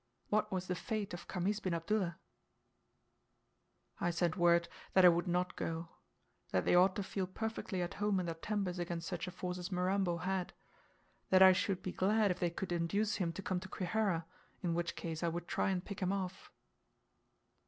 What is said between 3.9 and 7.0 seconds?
I sent word that I would not go; that they ought